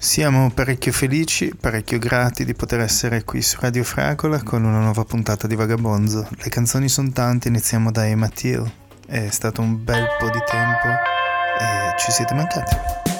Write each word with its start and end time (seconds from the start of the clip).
Siamo 0.00 0.50
parecchio 0.50 0.92
felici, 0.92 1.54
parecchio 1.58 1.98
grati 1.98 2.44
di 2.44 2.54
poter 2.54 2.80
essere 2.80 3.24
qui 3.24 3.42
su 3.42 3.58
Radio 3.60 3.84
Fragola 3.84 4.42
con 4.42 4.64
una 4.64 4.78
nuova 4.78 5.04
puntata 5.04 5.46
di 5.46 5.54
Vagabonzo. 5.54 6.28
Le 6.30 6.48
canzoni 6.48 6.88
sono 6.88 7.10
tante, 7.10 7.48
iniziamo 7.48 7.90
da 7.90 8.06
Emma 8.06 8.28
Till. 8.28 8.70
È 9.06 9.28
stato 9.30 9.60
un 9.60 9.82
bel 9.82 10.06
po' 10.18 10.30
di 10.30 10.42
tempo 10.46 10.88
e 10.88 11.98
ci 11.98 12.12
siete 12.12 12.34
mancati. 12.34 13.17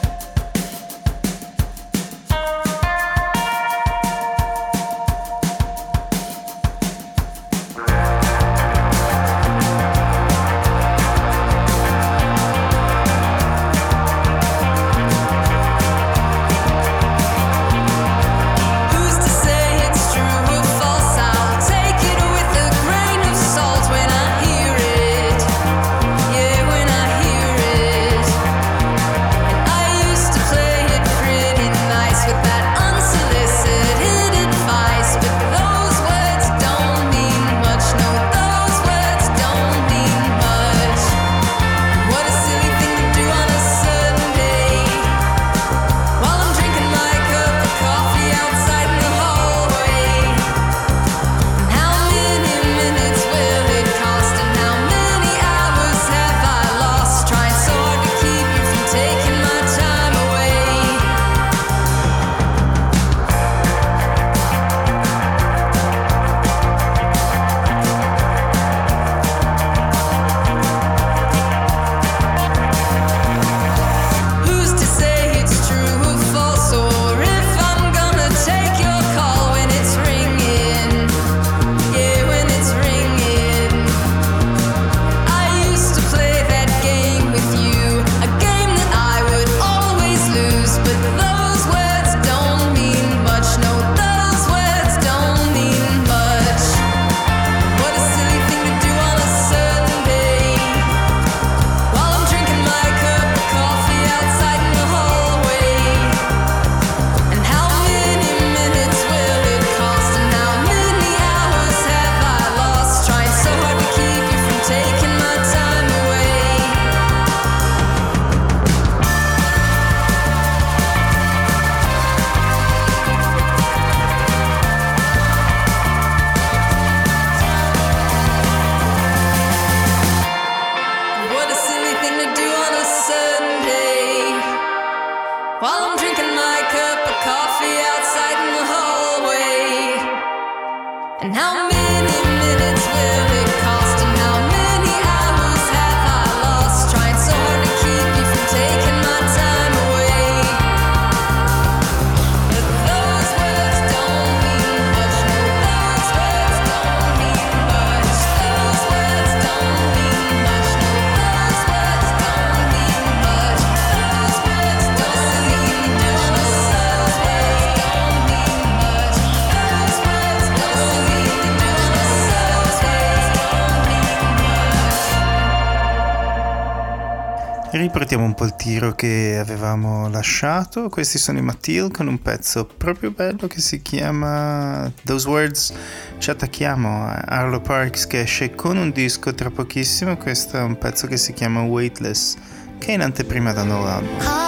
Tiro 178.59 178.93
che 178.93 179.39
avevamo 179.41 180.09
lasciato. 180.09 180.89
Questi 180.89 181.17
sono 181.17 181.39
i 181.39 181.43
Matil 181.43 181.91
con 181.93 182.09
un 182.09 182.21
pezzo 182.21 182.67
proprio 182.67 183.13
bello 183.13 183.47
che 183.47 183.61
si 183.61 183.81
chiama 183.81 184.93
Those 185.05 185.29
Words. 185.29 185.73
Ci 186.19 186.31
attacchiamo 186.31 187.05
a 187.05 187.23
Arlo 187.25 187.61
Parks 187.61 188.07
che 188.09 188.21
esce 188.21 188.55
con 188.55 188.77
un 188.77 188.91
disco 188.91 189.33
tra 189.33 189.51
pochissimo. 189.51 190.17
Questo 190.17 190.59
è 190.59 190.63
un 190.63 190.77
pezzo 190.77 191.07
che 191.07 191.17
si 191.17 191.33
chiama 191.33 191.63
Weightless, 191.63 192.35
che 192.79 192.89
è 192.89 192.95
in 192.95 193.03
anteprima 193.03 193.53
da 193.53 193.63
nuovo 193.63 193.87
album. 193.87 194.48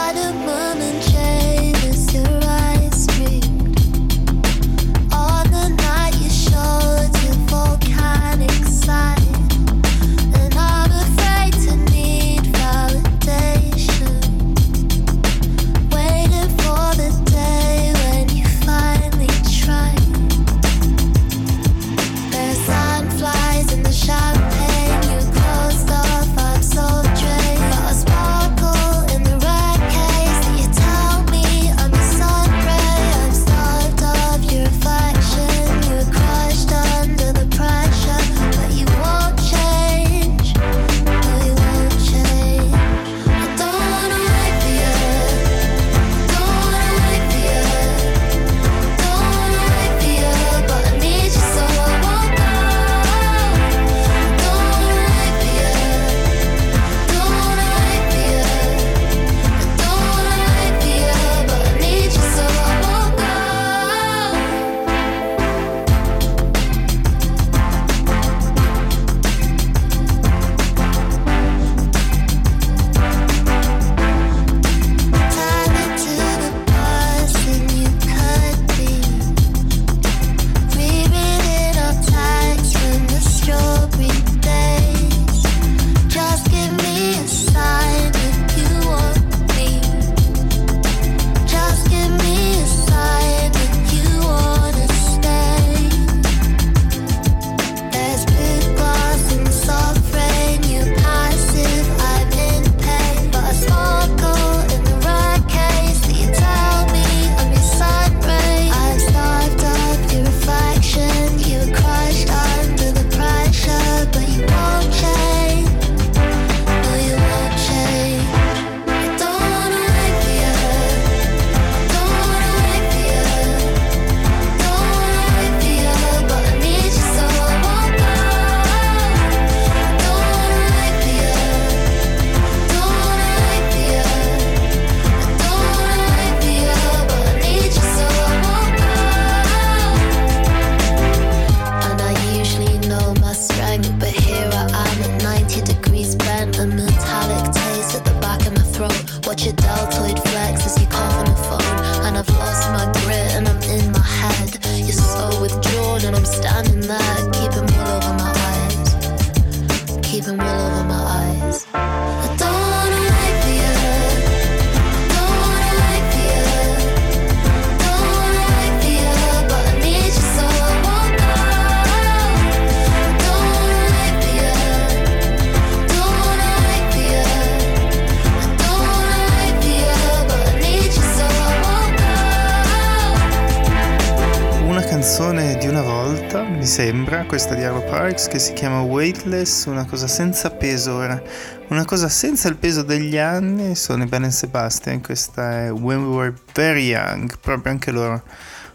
questa 187.31 187.55
di 187.55 187.63
Arrow 187.63 187.85
Parks 187.85 188.27
che 188.27 188.41
si 188.41 188.53
chiama 188.55 188.81
Weightless, 188.81 189.67
una 189.67 189.85
cosa 189.85 190.09
senza 190.09 190.51
peso 190.51 190.95
ora, 190.95 191.23
una 191.69 191.85
cosa 191.85 192.09
senza 192.09 192.49
il 192.49 192.57
peso 192.57 192.83
degli 192.83 193.17
anni, 193.19 193.77
sono 193.77 194.03
i 194.03 194.07
Ben 194.07 194.29
Sebastian, 194.33 195.01
questa 195.01 195.67
è 195.67 195.71
When 195.71 196.07
We 196.07 196.17
Were 196.17 196.35
Very 196.53 196.87
Young, 196.87 197.39
proprio 197.41 197.71
anche 197.71 197.93
loro, 197.93 198.21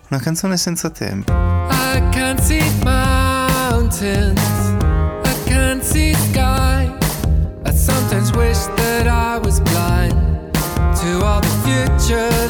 una 0.08 0.22
canzone 0.22 0.56
senza 0.56 0.90
tempo. 0.90 1.34
I 1.34 2.02
can't 2.12 2.40
see 2.40 2.64
mountains, 2.82 4.40
I 5.26 5.36
can't 5.44 5.84
see 5.84 6.14
sky, 6.14 6.90
I 7.66 7.74
sometimes 7.74 8.32
wish 8.32 8.68
that 8.78 9.06
I 9.06 9.38
was 9.38 9.60
blind 9.60 10.14
to 11.02 11.26
all 11.26 11.42
the 11.42 11.50
future 11.66 12.45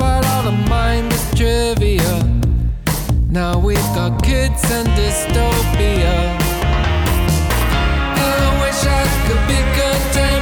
but 0.00 0.24
all 0.32 0.42
the 0.44 0.58
mind 0.68 1.12
is 1.12 1.24
trivia. 1.36 2.12
Now 3.28 3.58
we've 3.58 3.90
got 3.98 4.22
kids 4.24 4.62
and 4.76 4.88
dystopia. 4.98 6.16
I 8.16 8.46
wish 8.62 8.80
I 9.00 9.02
could 9.26 9.44
be 9.52 9.60
content. 9.78 10.39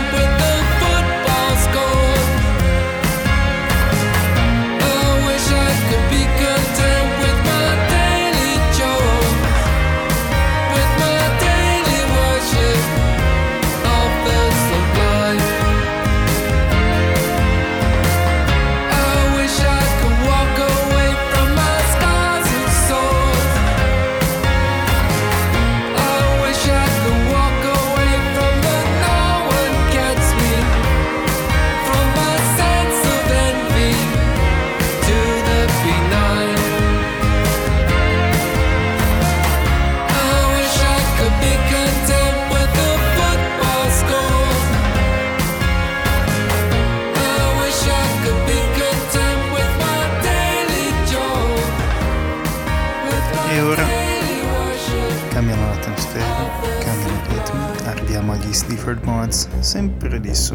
Sleaford 58.88 59.04
Mods, 59.04 59.48
sempre 59.60 60.18
disso. 60.18 60.54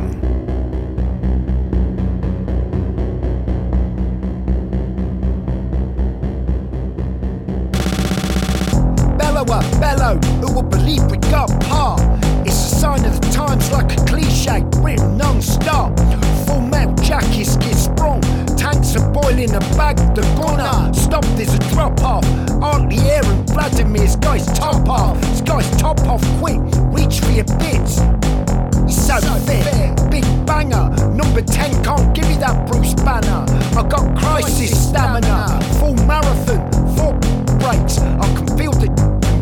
Bellower, 9.20 9.62
bellow, 9.80 10.18
who 10.42 10.52
will 10.52 10.63
believe 10.63 11.04
we 11.12 11.18
got 11.30 11.48
par? 11.62 11.98
It's 12.44 12.56
a 12.56 12.75
sign 12.75 13.06
of 13.06 13.22
the 13.22 13.30
times 13.30 13.72
like 13.72 13.92
a 13.92 14.04
cliche, 14.06 14.63
written 14.82 15.16
non-stop. 15.16 15.96
Full 16.48 16.62
metal 16.62 16.96
jackets 17.04 17.56
get 17.58 17.75
sprung, 17.75 18.22
tanks 18.58 18.96
are 18.96 19.12
boiling 19.12 19.54
a 19.54 19.60
bag, 19.78 19.98
the 20.16 20.24
gunner. 20.42 20.92
Stop, 20.96 21.24
there's 21.38 21.54
a 21.54 21.60
drop 21.70 22.02
off. 22.02 22.25
Aren't 22.63 22.90
the 22.90 23.00
air 23.12 23.24
and 23.24 23.48
Vladimir's 23.48 24.16
guys 24.16 24.48
top 24.58 24.90
off? 24.90 25.22
This 25.22 25.42
guy's 25.42 25.70
top 25.78 26.00
off 26.08 26.24
quick, 26.40 26.60
reach 26.92 27.20
for 27.20 27.30
your 27.30 27.46
bits 27.60 28.02
so 28.93 29.19
fit. 29.45 29.65
Big 30.09 30.23
banger, 30.45 30.89
number 31.13 31.41
10 31.41 31.83
can't 31.83 32.13
give 32.15 32.27
me 32.27 32.35
that 32.38 32.67
Bruce 32.69 32.93
Banner. 32.93 33.45
I 33.77 33.88
got 33.88 34.17
crisis 34.17 34.89
stamina, 34.89 35.59
full 35.79 35.95
marathon, 36.05 36.62
four 36.95 37.13
breaks. 37.59 37.97
I 37.97 38.27
can 38.35 38.57
feel 38.57 38.71
the 38.71 38.91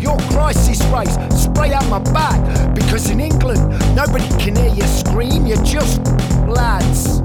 your 0.01 0.17
crisis 0.31 0.81
race 0.85 1.15
spray 1.39 1.73
out 1.73 1.87
my 1.87 1.99
back 2.11 2.41
because 2.73 3.09
in 3.09 3.19
England 3.19 3.61
nobody 3.95 4.27
can 4.39 4.55
hear 4.55 4.73
you 4.73 4.87
scream. 4.87 5.45
You're 5.45 5.63
just 5.63 6.01
lads. 6.47 7.21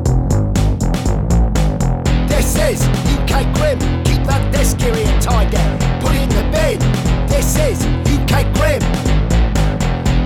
This 2.28 2.56
is 2.56 2.83
UK 3.16 3.45
Grim. 3.54 3.78
Keep 4.04 4.25
that 4.26 4.52
desk 4.52 4.78
here 4.80 4.95
tiger. 5.21 5.64
Put 6.00 6.14
it 6.14 6.23
in 6.23 6.28
the 6.28 6.45
bin. 6.52 6.78
This 7.28 7.56
is 7.56 7.87
UK 8.12 8.45
Grim. 8.54 8.83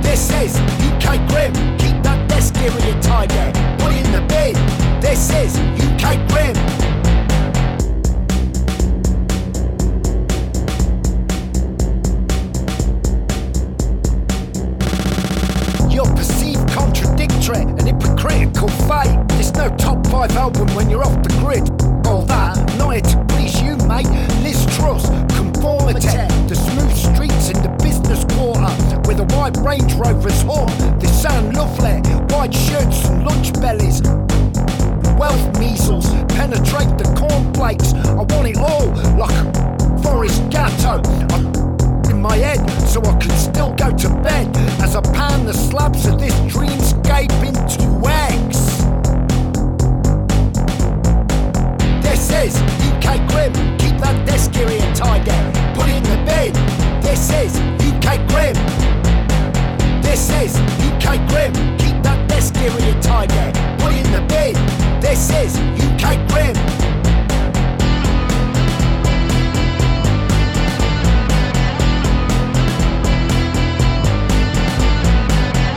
This 0.02 0.30
is 0.32 0.56
UK 0.58 1.18
Grim. 1.28 1.79
Keep 2.40 2.54
that 2.54 2.56
desk 2.56 2.56
area 2.56 3.00
tidy. 3.02 3.52
Put 3.82 3.92
in 3.92 4.12
the 4.12 4.20
bin. 4.28 4.54
This 5.00 5.30
is 5.30 5.58
UK 5.78 6.16
Grim. 6.28 6.56
You're 15.90 16.06
perceived 16.14 16.68
contradictory 16.70 17.62
and 17.62 17.82
hypocritical 17.82 18.68
fate. 18.88 19.28
There's 19.28 19.52
no 19.54 19.68
top 19.76 20.06
five 20.06 20.30
album 20.32 20.68
when 20.74 20.88
you're 20.88 21.04
off 21.04 21.22
the 21.22 21.30
grid. 21.40 21.68
All 22.06 22.22
that, 22.26 22.56
not 22.78 22.92
here 22.92 23.02
to 23.02 23.24
please 23.28 23.60
you, 23.60 23.76
mate. 23.88 24.08
Liz 24.42 24.64
Truss, 24.76 25.08
conformity. 25.36 26.08
The 26.48 26.54
smooth 26.54 26.96
streets 26.96 27.50
in 27.50 27.62
the 27.62 27.76
business 28.10 28.36
quarter 28.36 29.00
with 29.06 29.20
a 29.20 29.36
white 29.36 29.56
Range 29.58 29.92
Rover's 29.94 30.42
horn. 30.42 30.70
They 30.98 31.06
sound 31.06 31.54
lovely. 31.54 32.00
White 32.34 32.52
shirts 32.52 33.06
and 33.06 33.24
lunch 33.24 33.52
bellies. 33.54 34.02
Wealth 35.18 35.58
measles 35.58 36.08
penetrate 36.34 36.90
the 36.98 37.06
cornflakes. 37.16 37.94
I 37.94 38.22
want 38.22 38.48
it 38.48 38.56
all 38.56 38.86
like 39.16 40.02
Forest 40.02 40.50
Gatto. 40.50 41.02
I 41.34 42.10
in 42.10 42.20
my 42.20 42.36
head 42.36 42.60
so 42.88 43.00
I 43.02 43.16
can 43.18 43.36
still 43.36 43.72
go 43.74 43.90
to 43.96 44.08
bed 44.22 44.48
as 44.82 44.96
I 44.96 45.02
pan 45.12 45.46
the 45.46 45.54
slabs 45.54 46.06
of 46.06 46.18
this 46.18 46.34
dreamscape 46.52 47.32
into 47.46 47.84
eggs. 48.08 48.60
This 52.02 52.30
is 52.30 52.60
UK 52.90 53.18
Grim. 53.28 53.52
Keep 53.78 53.98
that 54.00 54.26
desk 54.26 54.56
area 54.56 54.94
tidy. 54.94 55.30
Put 55.78 55.88
it 55.88 55.96
in 55.96 56.02
the 56.02 56.18
bin. 56.26 56.80
This 57.00 57.30
is 57.30 57.56
UK 57.80 57.99
Grim. 58.28 58.54
This 60.02 60.30
is 60.30 60.56
UK 60.88 61.16
Grim. 61.28 61.52
Keep 61.78 62.02
that 62.02 62.26
desk 62.28 62.56
area 62.56 62.94
tidy. 63.00 63.52
Put 63.78 63.92
it 63.92 64.04
in 64.04 64.12
the 64.12 64.22
bin. 64.30 64.54
This 65.00 65.30
is 65.30 65.56
UK 65.86 66.18
Grim. 66.30 66.56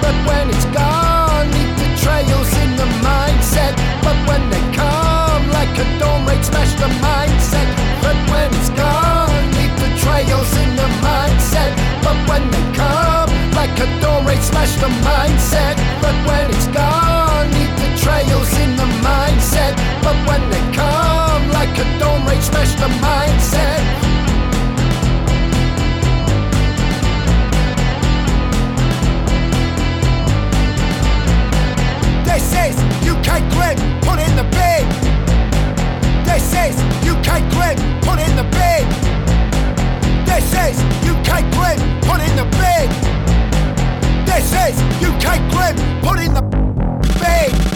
But 0.02 0.16
when 0.28 0.50
it's 0.50 0.66
gone, 0.74 1.50
the 1.78 2.54
in 2.64 2.76
the 2.76 2.90
mindset. 3.06 3.74
But 4.02 4.18
when 4.28 4.50
they 4.50 4.64
come, 4.76 5.50
like 5.52 5.78
a 5.78 5.86
smash 6.44 6.74
the 6.82 6.88
mindset. 7.02 7.23
Smash 14.44 14.76
the 14.76 14.92
mindset. 15.08 15.76
But 16.02 16.16
when 16.28 16.52
it's 16.52 16.68
gone, 16.68 17.48
leave 17.56 17.76
the 17.84 17.90
trails 18.04 18.52
in 18.64 18.76
the 18.76 18.90
mindset. 19.08 19.74
But 20.04 20.18
when 20.28 20.42
they 20.52 20.64
come, 20.76 21.44
like 21.58 21.74
a 21.80 21.86
dawn 22.00 22.26
raid, 22.28 22.44
smash 22.44 22.74
the 22.76 22.90
mindset. 23.02 23.43
This 44.44 44.76
is 44.76 44.82
UK 45.02 45.40
Grim, 45.52 46.02
put 46.02 46.20
in 46.20 46.34
the 46.34 46.42
bin. 46.42 47.73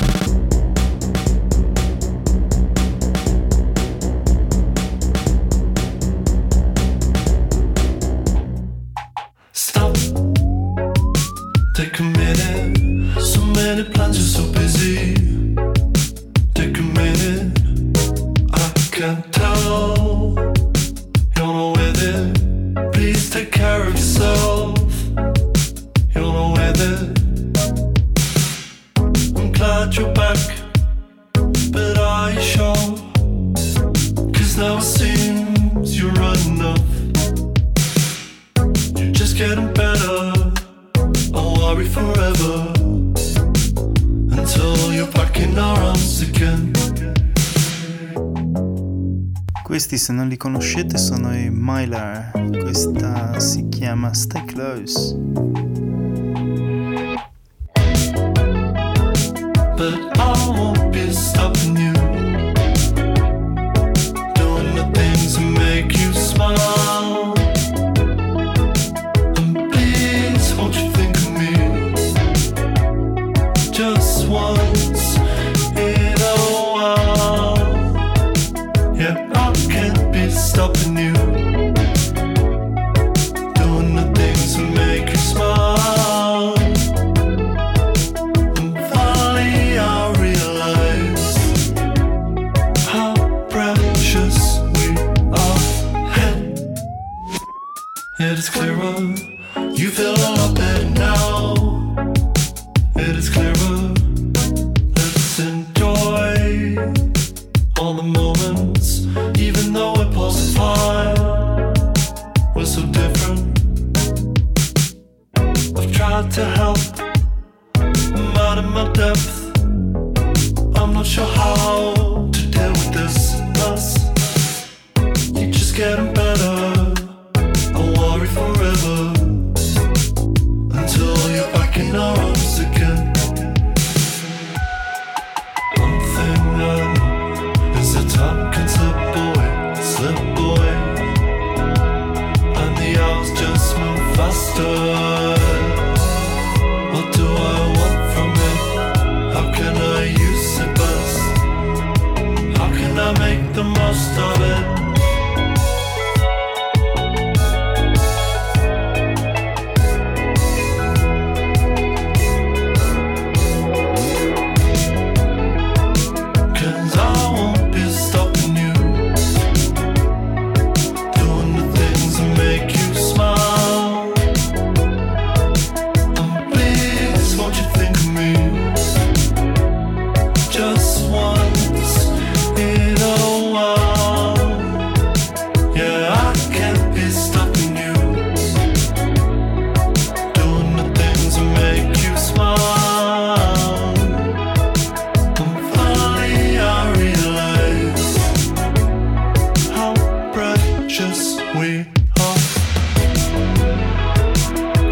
way 201.68 201.86
off. 202.20 202.44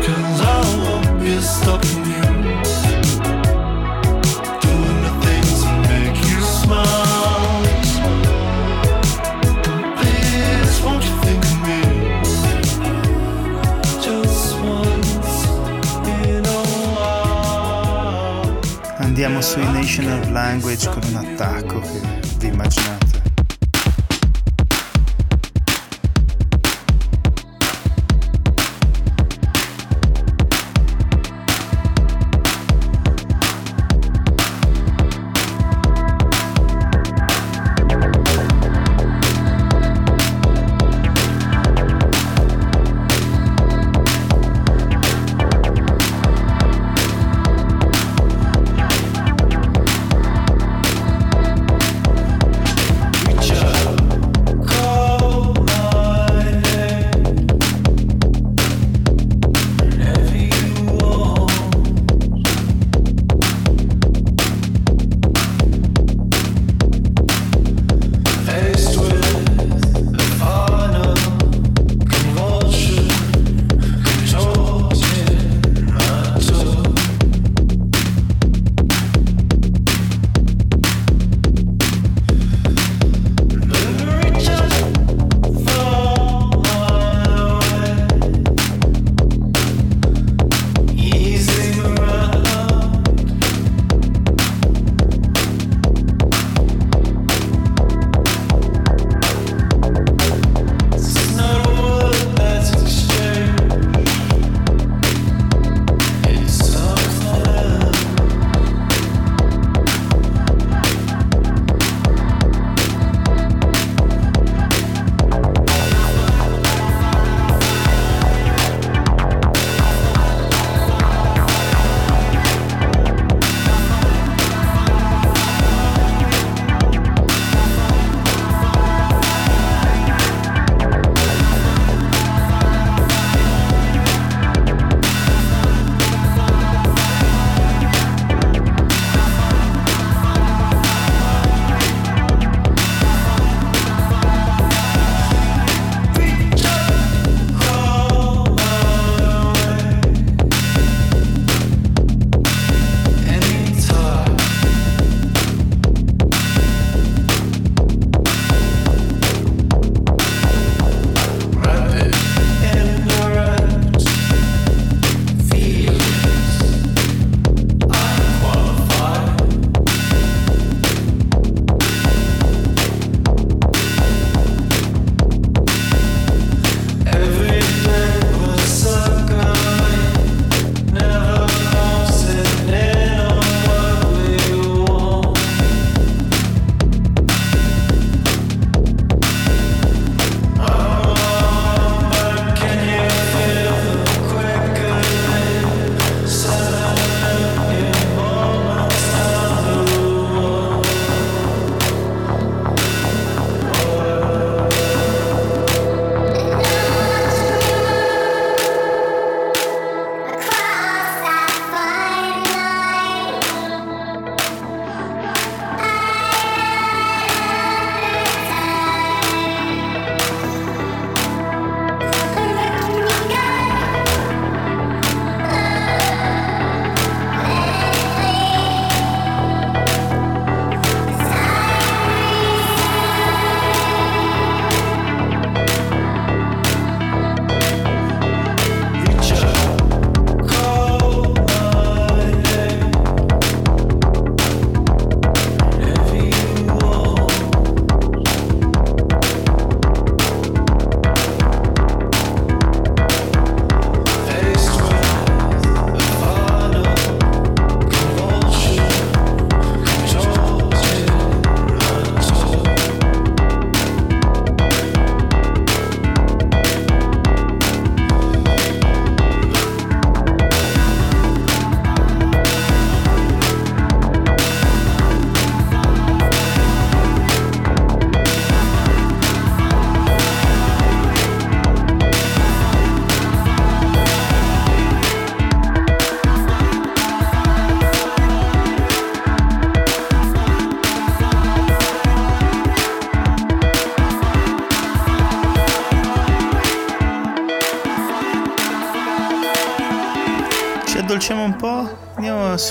Cause 0.06 0.42
I 0.42 0.62
won't 0.84 1.20
be 1.22 1.40
stuck 1.42 1.84
in 1.94 2.00
you. 2.14 2.28
Doing 4.66 5.00
the 5.08 5.14
things 5.26 5.58
that 5.64 5.78
make 5.92 6.18
you 6.30 6.42
smile. 6.62 7.64
Please, 9.98 10.76
won't 10.84 11.04
you 11.08 11.16
think 11.24 11.44
of 11.46 11.58
me? 11.68 11.80
Andiamo 18.98 19.42
sui 19.42 19.64
National 19.64 20.30
Language 20.32 20.90
con 20.90 21.02
un 21.08 21.16
attacco 21.16 21.80
che 21.80 22.02
vi 22.38 22.48
immaginate. 22.48 23.05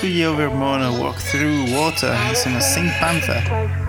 Andiamo 0.04 0.12
sugli 0.12 0.22
Overmono 0.22 0.90
Walk 0.98 1.16
Through 1.30 1.70
Water 1.70 2.14
insieme 2.28 2.58
a 2.58 2.60
Saint 2.60 2.98
Panther. 2.98 3.83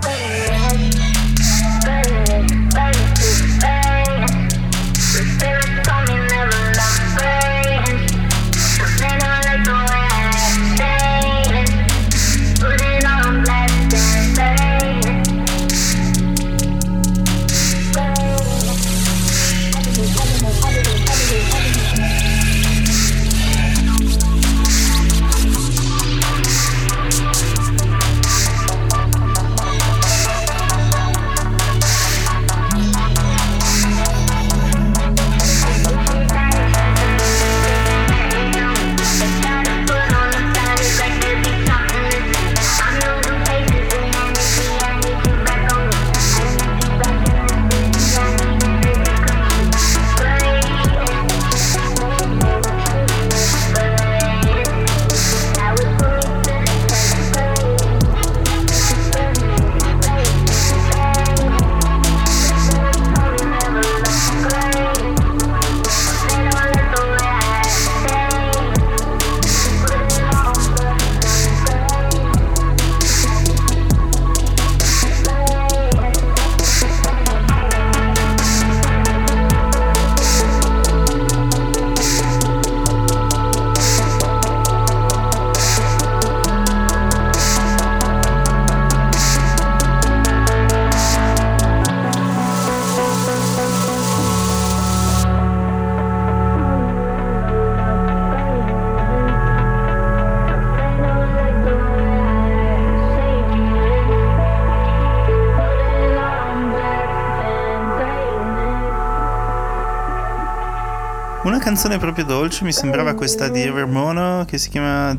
Canzone 111.85 111.99
proprio 111.99 112.25
dolce 112.25 112.63
mi 112.63 112.71
sembrava 112.71 113.13
questa 113.13 113.47
di 113.47 113.61
Evermono 113.61 114.43
che 114.47 114.57
si 114.57 114.69
chiama 114.69 115.15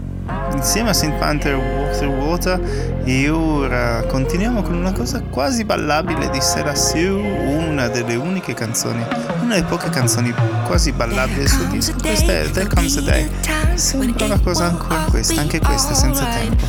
insieme 0.52 0.90
a 0.90 0.92
Saint 0.92 1.16
Panther 1.16 1.54
Walk 1.54 1.96
Through 1.96 2.18
Water 2.18 3.02
e 3.04 3.28
ora 3.28 4.02
continuiamo 4.08 4.62
con 4.62 4.74
una 4.74 4.90
cosa 4.90 5.22
quasi 5.22 5.64
ballabile 5.64 6.28
di 6.30 6.40
Sarah 6.40 6.74
Sue, 6.74 7.08
una 7.08 7.86
delle 7.86 8.16
uniche 8.16 8.52
canzoni, 8.54 9.00
una 9.42 9.54
delle 9.54 9.66
poche 9.66 9.90
canzoni 9.90 10.34
quasi 10.66 10.90
ballabili 10.90 11.46
sul 11.46 11.68
disco. 11.68 11.94
Questa 12.00 12.32
è 12.32 12.50
There 12.50 12.66
Comes 12.66 12.96
a 12.96 13.00
Day. 13.00 13.30
Sembra 13.74 14.24
una 14.24 14.40
cosa 14.40 14.64
ancora 14.64 15.04
questa, 15.08 15.40
anche 15.40 15.60
questa 15.60 15.94
senza 15.94 16.24
tempo. 16.24 16.64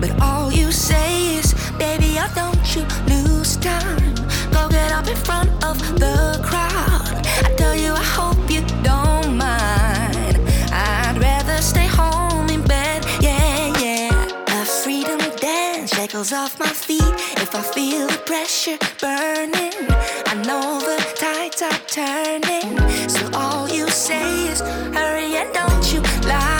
But 0.00 0.10
all 0.20 0.52
you 0.52 0.70
say 0.70 1.38
is, 1.38 1.52
baby, 1.76 2.18
I 2.18 2.28
don't 2.34 2.56
you 2.74 2.84
lose 3.08 3.58
time. 3.58 4.14
Go 4.52 4.68
get 4.68 4.92
up 4.92 5.08
in 5.08 5.16
front 5.16 5.50
of 5.64 5.76
the 5.98 6.37
shackles 16.18 16.32
off 16.32 16.58
my 16.58 16.66
feet. 16.66 17.14
If 17.42 17.54
I 17.54 17.62
feel 17.62 18.06
the 18.08 18.18
pressure 18.26 18.78
burning, 19.00 19.72
I 20.26 20.34
know 20.46 20.80
the 20.80 20.98
tides 21.16 21.62
are 21.62 21.78
turning. 21.86 22.78
So 23.08 23.30
all 23.34 23.68
you 23.68 23.88
say 23.88 24.48
is, 24.48 24.60
hurry 24.60 25.36
and 25.36 25.52
don't 25.52 25.92
you 25.92 26.00
lie 26.28 26.57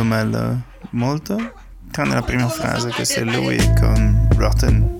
molto 0.00 0.04
bello, 0.04 0.50
eh, 0.50 0.56
molto, 0.90 1.52
tranne 1.90 2.14
la 2.14 2.22
prima 2.22 2.48
frase 2.48 2.90
che 2.90 3.04
se 3.04 3.22
lui 3.24 3.58
con 3.78 4.28
Rotten. 4.36 4.99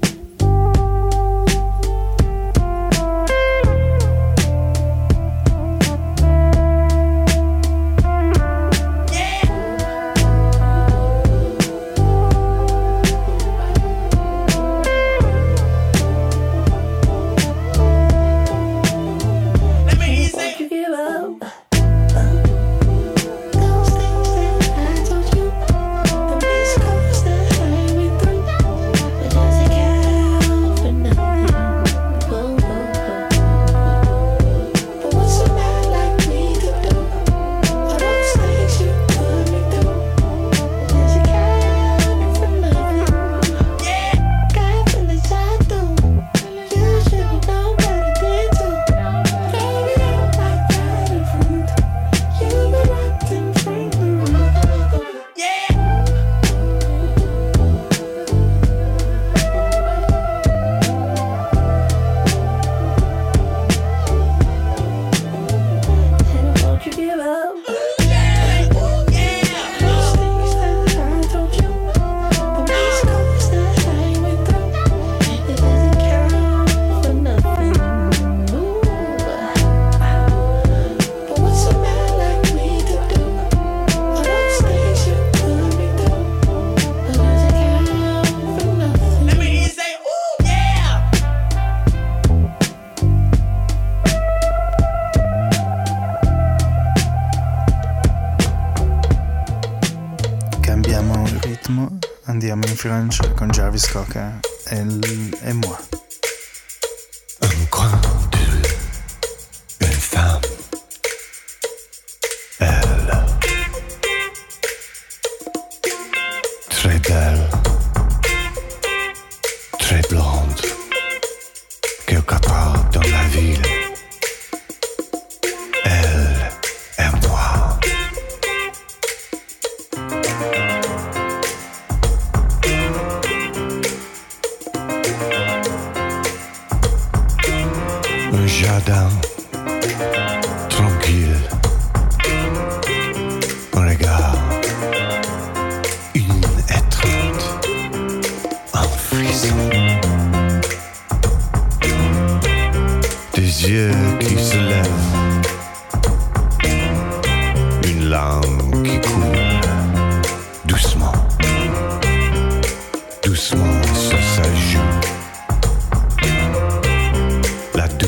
Hitchcock. 103.81 104.40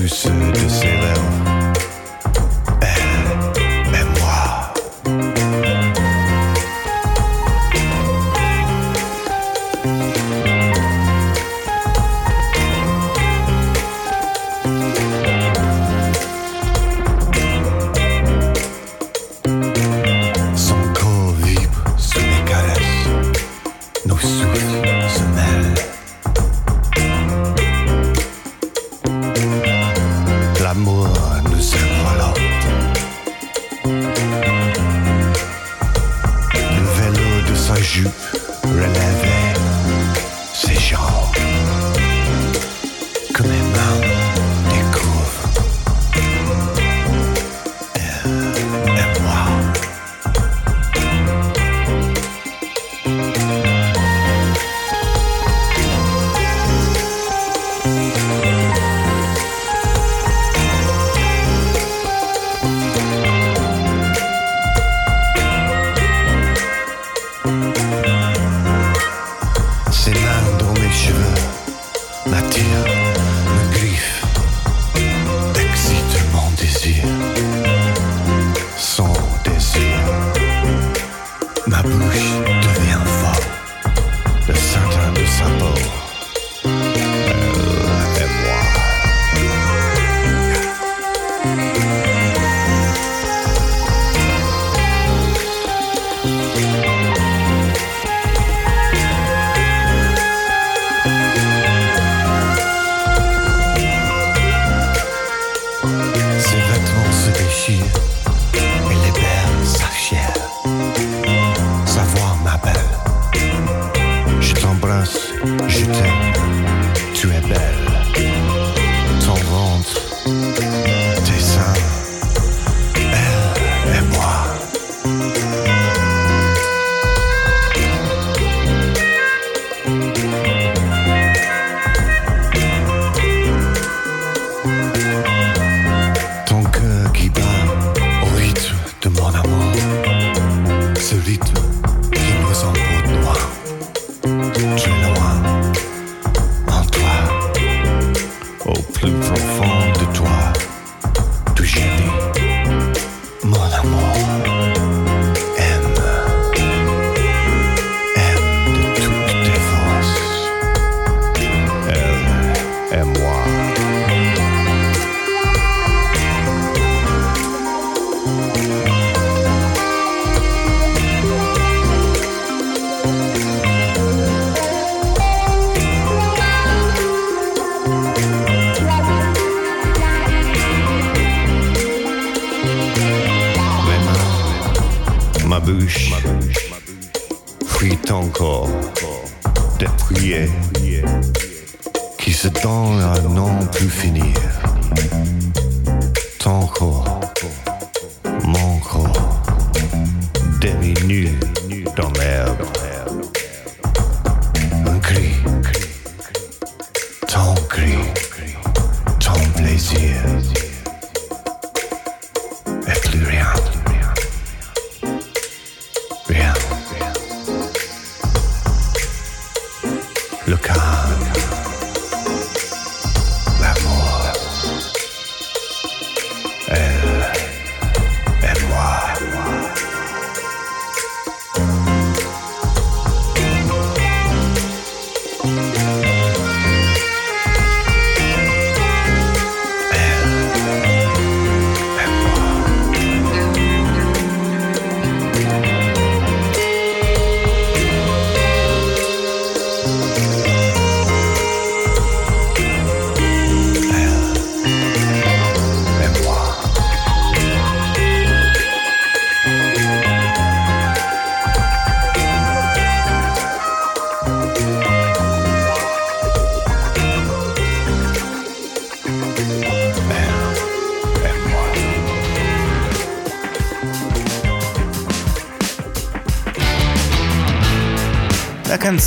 plus 0.02 0.26
que 0.52 0.68
ses 0.68 0.86
lèvres. 0.86 1.41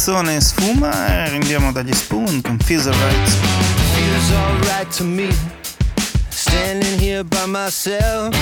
canzone 0.05 0.39
sfuma 0.39 1.25
e 1.25 1.29
rinviamo 1.31 1.71
dagli 1.71 1.91
Spoon 1.91 2.39
con 2.41 2.59
Feels 2.59 2.85
Alright. 2.85 3.29
Feels 3.95 4.31
alright 4.33 4.87
to 4.97 5.03
me, 5.03 5.29
standing 6.29 6.99
here 6.99 7.23
by 7.23 7.47
myself. 7.47 8.35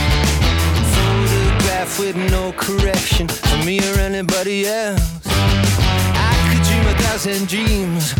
Photograph 0.91 1.99
with 1.99 2.15
no 2.29 2.51
correction 2.57 3.29
for 3.29 3.63
me 3.63 3.79
or 3.79 3.97
anybody 3.97 4.65
else. 4.65 5.01
I 5.25 6.35
could 6.49 6.63
dream 6.63 6.85
a 6.85 6.95
thousand 7.01 7.47
dreams, 7.47 8.13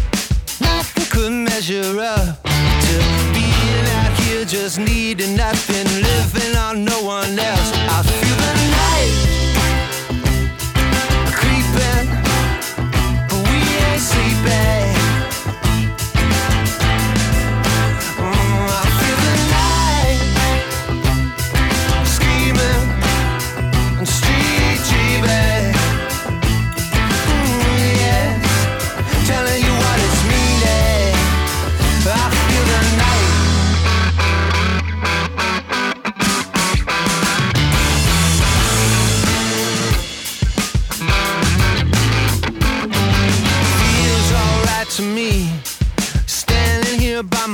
nothing 0.62 1.06
could 1.10 1.34
measure 1.34 2.00
up 2.00 2.42
to 2.44 2.96
being 3.34 3.88
out 4.00 4.18
here 4.22 4.46
just 4.46 4.80
needing 4.80 5.36
nothing, 5.36 5.86
living 6.02 6.56
on 6.56 6.86
no 6.86 7.04
one 7.04 7.38
else. 7.38 7.72
I 7.90 8.04
feel 8.04 8.38
the 8.38 8.54
night. 8.72 9.43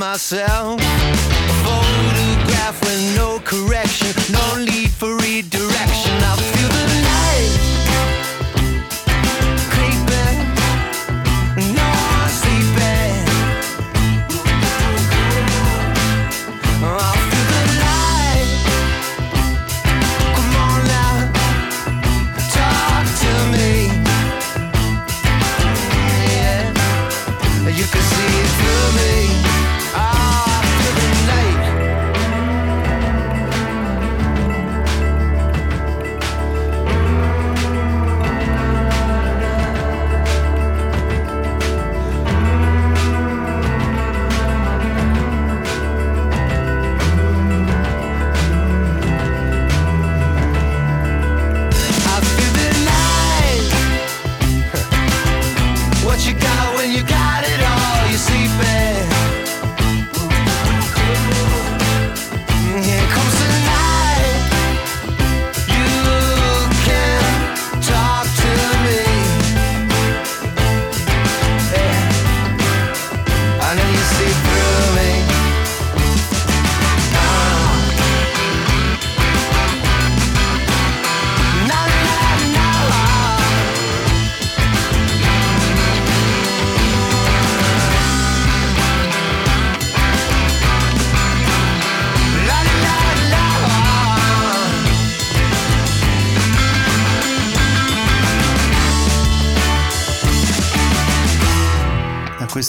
myself. 0.00 0.80
A 0.80 1.52
photograph 1.62 2.80
with 2.80 3.16
no 3.16 3.38
correction. 3.44 3.89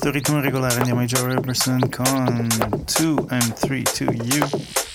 historitum 0.01 0.41
regular 0.41 0.75
andiamo 0.79 1.01
ai 1.01 1.05
Joe 1.05 1.31
Robertson 1.31 1.79
con 1.87 2.47
2 2.85 3.25
and 3.29 3.53
3 3.53 3.83
to 3.83 4.05
you. 4.05 4.90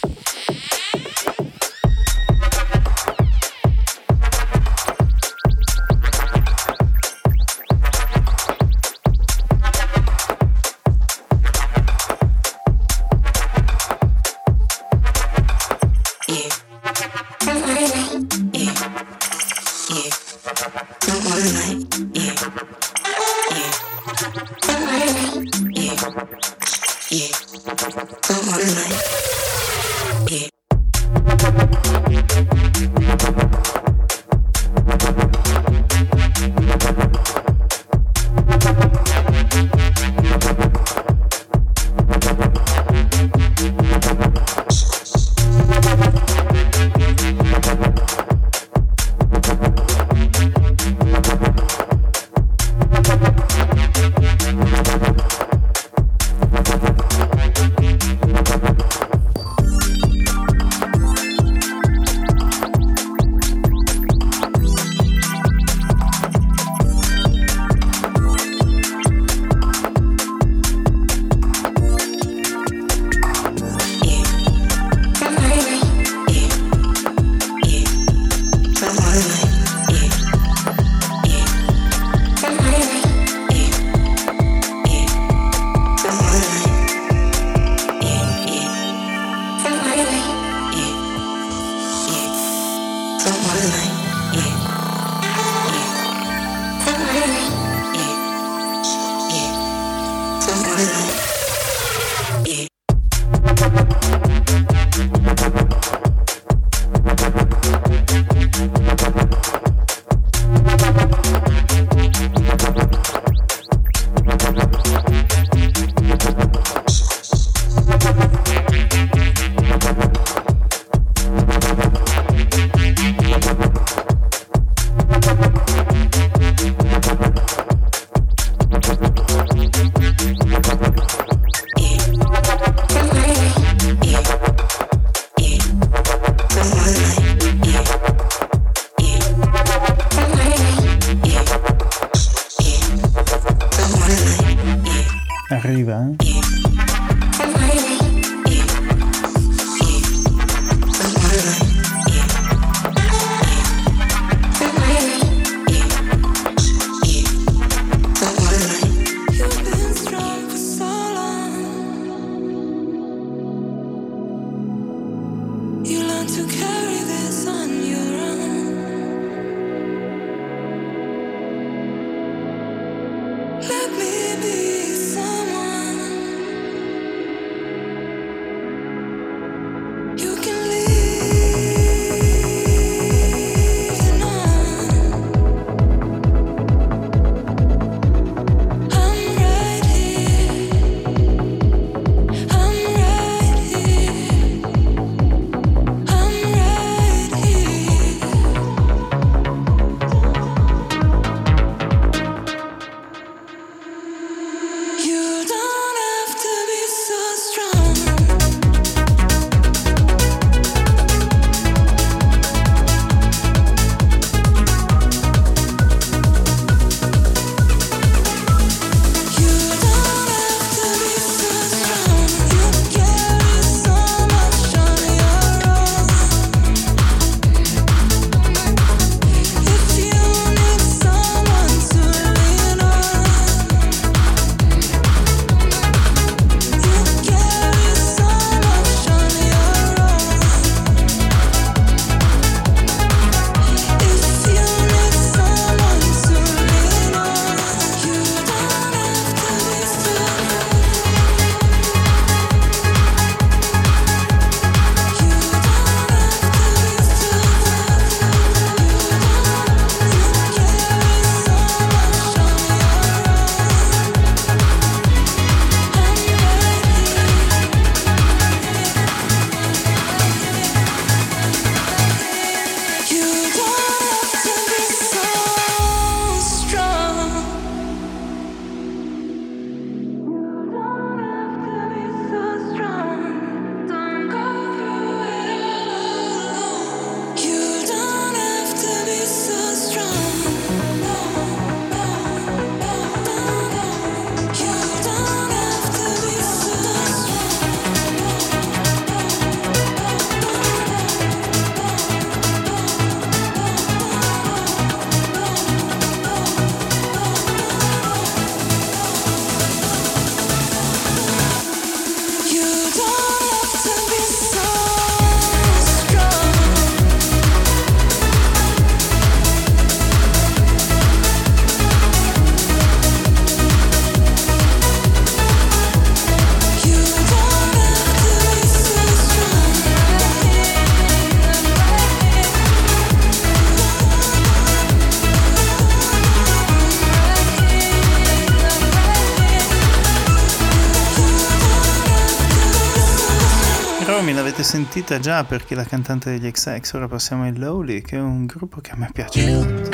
mi 344.23 344.33
l'avete 344.33 344.63
sentita 344.63 345.19
già 345.19 345.45
perché 345.45 345.75
la 345.75 345.85
cantante 345.85 346.31
degli 346.31 346.51
XX. 346.51 346.93
Ora 346.95 347.09
passiamo 347.09 347.43
ai 347.45 347.57
Lowly, 347.57 348.03
che 348.03 348.17
è 348.17 348.21
un 348.21 348.47
gruppo 348.47 348.81
che 348.81 348.93
a 348.93 348.97
me 348.97 349.11
piace 349.13 349.41
you, 349.41 349.65
molto. 349.65 349.91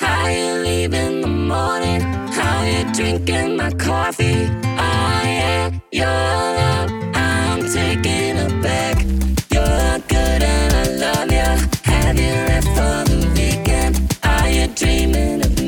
How 0.00 0.26
you 0.28 0.62
leave 0.62 0.94
in 0.94 1.20
the 1.20 1.28
morning? 1.28 2.02
How 2.32 2.64
you 2.64 2.84
drinking 2.92 3.56
my 3.56 3.70
coffee? 3.76 4.48
Oh, 4.64 4.80
I 4.80 5.26
am 5.26 5.82
your 5.92 6.06
love, 6.06 6.90
I'm 7.14 7.60
taking 7.72 8.38
a 8.38 8.48
back. 8.60 9.04
You're 9.50 9.98
good 10.08 10.42
and 10.42 10.72
I 10.74 10.86
love 10.96 11.30
you. 11.30 11.68
Have 11.84 12.18
you 12.18 12.32
left 12.46 12.66
for 12.76 13.04
me? 13.06 13.11
dreaming 14.74 15.44
of 15.44 15.61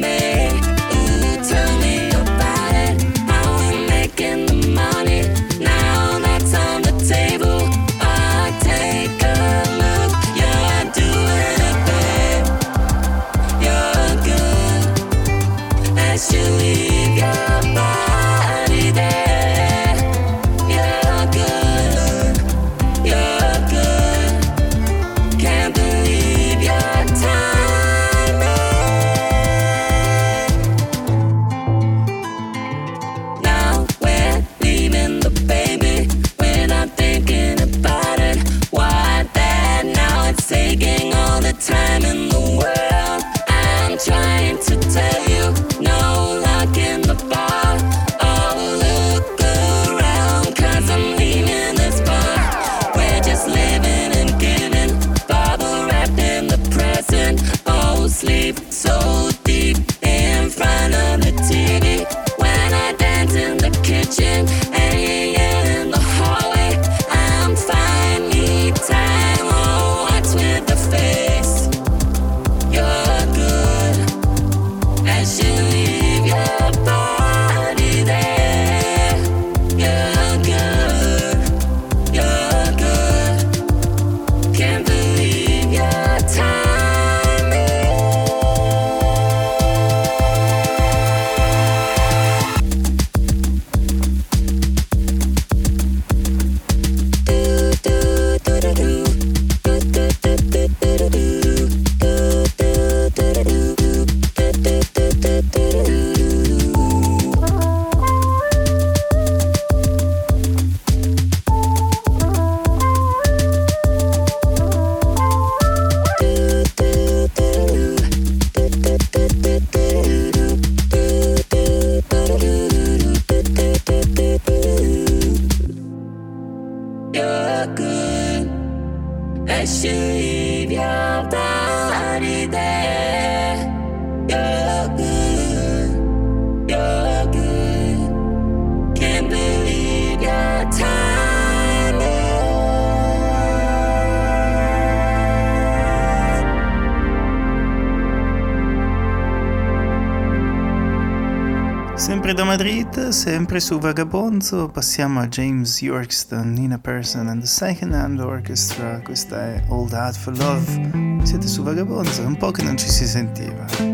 sempre 153.24 153.58
su 153.58 153.78
Vagabonzo 153.78 154.68
passiamo 154.68 155.18
a 155.18 155.26
James 155.28 155.80
Yorkston 155.80 156.58
in 156.58 156.72
a 156.72 156.78
Person 156.78 157.28
and 157.28 157.40
the 157.40 157.46
Second 157.46 157.94
Hand 157.94 158.20
Orchestra, 158.20 159.00
questa 159.00 159.40
è 159.40 159.62
Old 159.68 159.94
Out 159.94 160.14
for 160.14 160.36
Love. 160.36 161.22
Siete 161.24 161.46
su 161.46 161.62
Vagabonzo, 161.62 162.20
è 162.20 162.26
un 162.26 162.36
po' 162.36 162.50
che 162.50 162.62
non 162.62 162.76
ci 162.76 162.90
si 162.90 163.06
sentiva. 163.06 163.93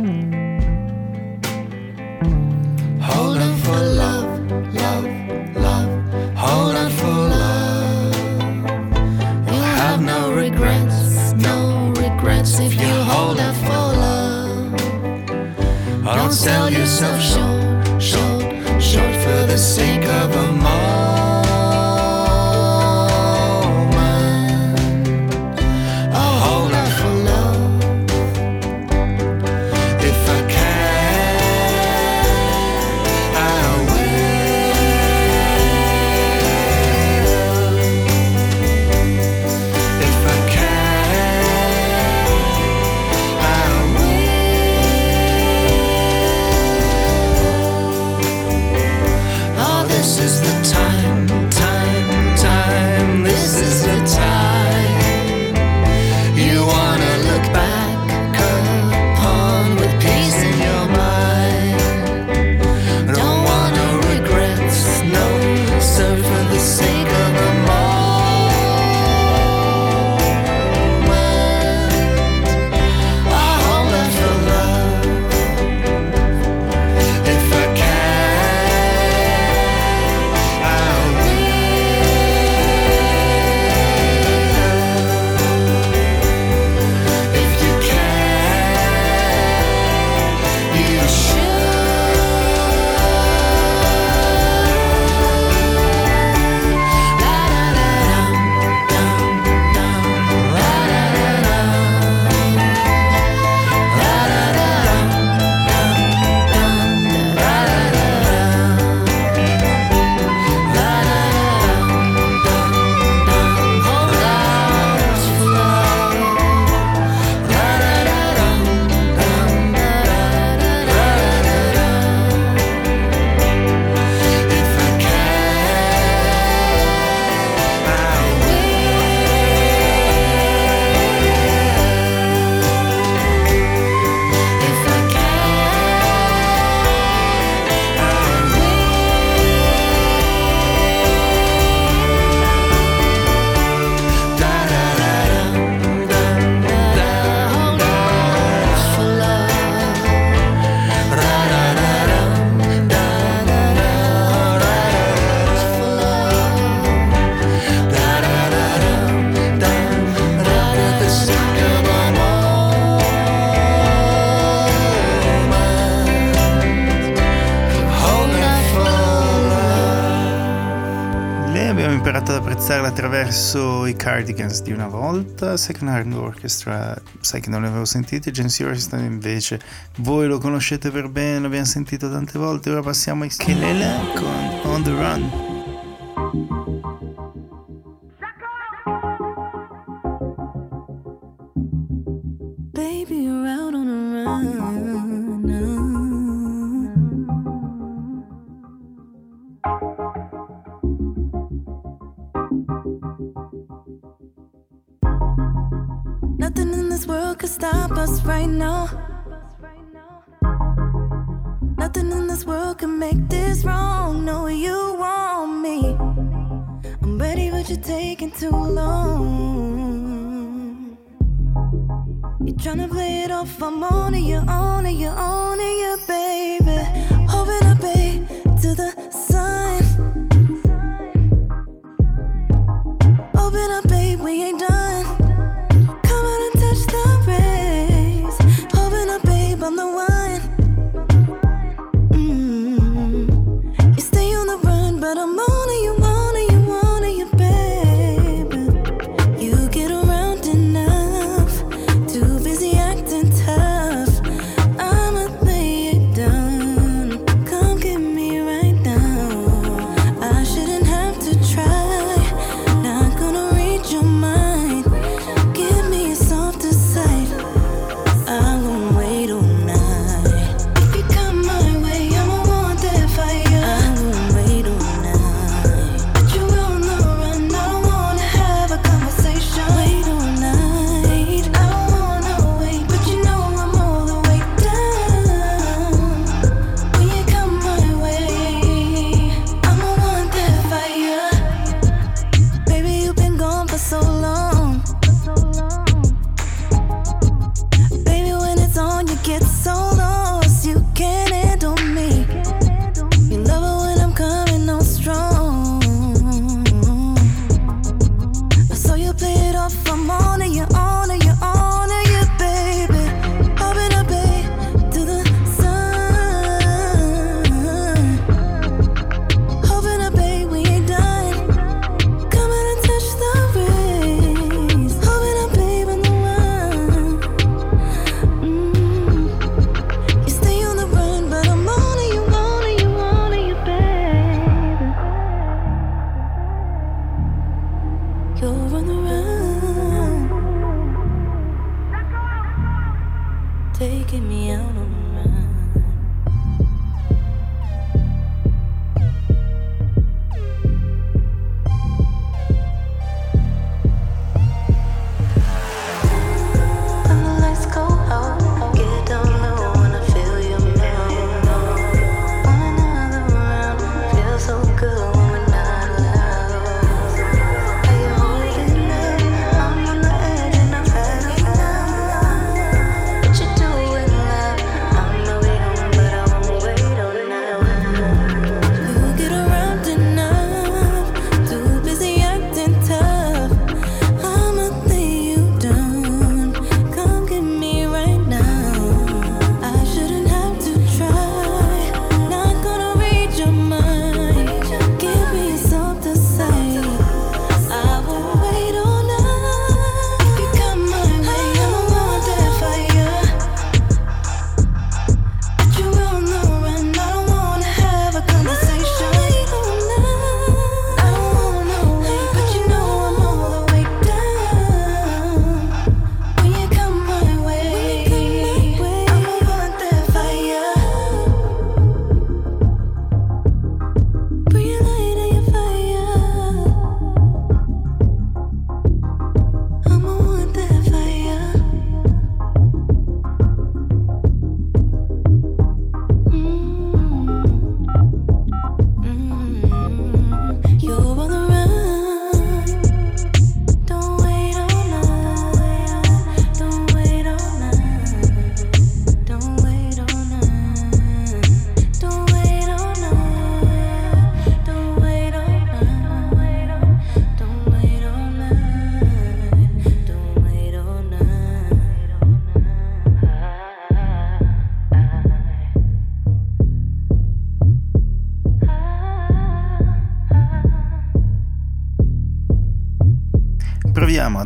Cardigans 174.00 174.62
di 174.62 174.72
una 174.72 174.88
volta, 174.88 175.58
Second 175.58 175.90
Hand 175.90 176.14
Orchestra, 176.14 176.96
sai 177.20 177.42
che 177.42 177.50
non 177.50 177.60
l'avevo 177.60 177.84
sentito, 177.84 177.98
sentiti, 178.00 178.30
Gency 178.30 178.64
Orchestra 178.64 178.98
invece, 179.00 179.60
voi 179.98 180.26
lo 180.26 180.38
conoscete 180.38 180.90
per 180.90 181.08
bene, 181.08 181.40
l'abbiamo 181.40 181.66
sentito 181.66 182.10
tante 182.10 182.38
volte, 182.38 182.70
ora 182.70 182.80
passiamo 182.80 183.24
a 183.24 183.28
Kelele 183.28 184.12
con 184.14 184.70
On 184.70 184.82
The 184.82 184.90
Run. 184.90 185.49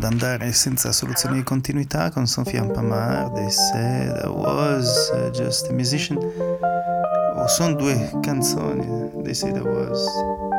ad 0.05 0.13
andare 0.13 0.53
senza 0.53 0.93
soluzioni 0.93 1.37
di 1.37 1.43
continuità 1.43 2.11
con 2.11 2.27
Sofia 2.27 2.61
Ampamar 2.61 3.31
They 3.31 3.51
said 3.51 4.23
I 4.23 4.29
was 4.29 5.11
uh, 5.15 5.31
just 5.31 5.71
a 5.71 5.73
musician. 5.73 6.19
Oh, 7.37 7.47
sono 7.47 7.75
due 7.75 8.11
canzoni. 8.21 9.23
They 9.23 9.33
said 9.35 9.57
I 9.57 9.61
was. 9.61 10.54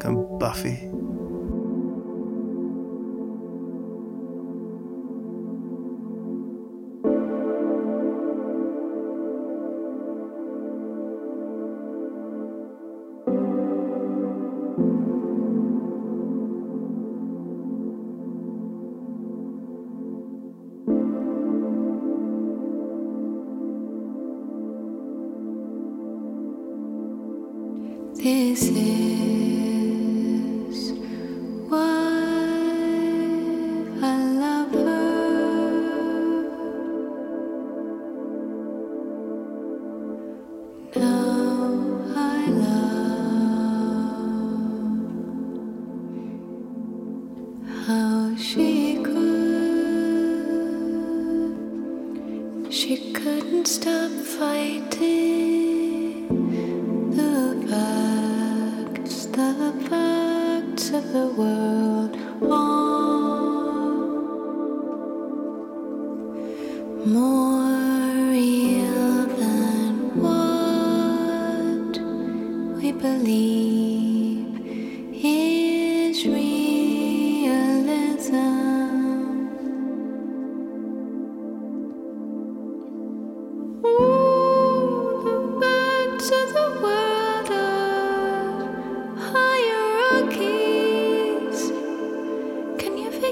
Con 0.00 0.38
Buffy. 0.38 0.89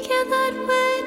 Figure 0.09 0.31
that 0.31 0.55
with 0.67 0.98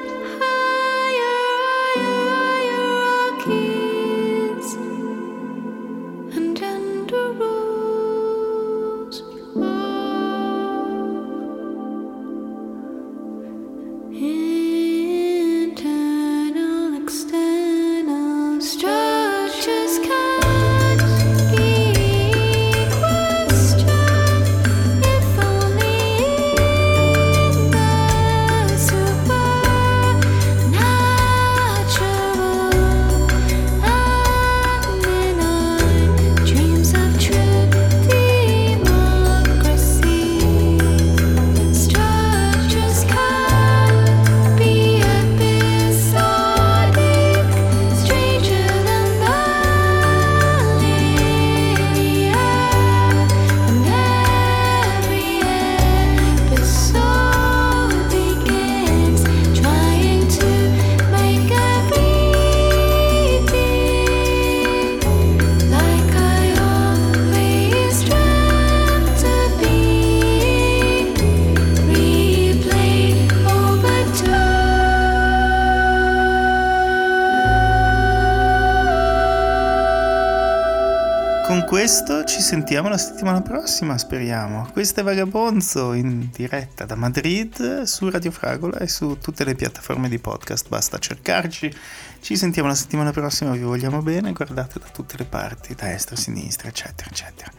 sentiamo 82.52 82.90
la 82.90 82.98
settimana 82.98 83.40
prossima, 83.40 83.96
speriamo. 83.96 84.68
Questo 84.72 85.00
è 85.00 85.02
Vagabonzo 85.02 85.94
in 85.94 86.28
diretta 86.30 86.84
da 86.84 86.96
Madrid 86.96 87.84
su 87.84 88.10
Radio 88.10 88.30
Fragola 88.30 88.76
e 88.76 88.88
su 88.88 89.16
tutte 89.18 89.44
le 89.44 89.54
piattaforme 89.54 90.06
di 90.10 90.18
podcast, 90.18 90.68
basta 90.68 90.98
cercarci. 90.98 91.74
Ci 92.20 92.36
sentiamo 92.36 92.68
la 92.68 92.74
settimana 92.74 93.10
prossima, 93.10 93.52
vi 93.52 93.62
vogliamo 93.62 94.02
bene, 94.02 94.32
guardate 94.32 94.78
da 94.78 94.88
tutte 94.92 95.14
le 95.16 95.24
parti, 95.24 95.74
destra, 95.74 96.14
sinistra, 96.14 96.68
eccetera, 96.68 97.08
eccetera. 97.08 97.50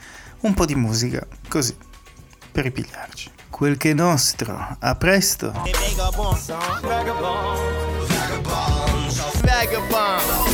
Un 0.42 0.54
po' 0.54 0.68
di 0.68 0.76
musica, 0.76 1.26
così, 1.48 1.76
per 2.52 2.66
ripigliarci. 2.66 3.32
Quel 3.50 3.78
che 3.78 3.90
è 3.90 3.94
nostro, 3.96 4.78
a 4.78 4.94
presto! 4.94 5.52
Vagabond. 9.42 10.53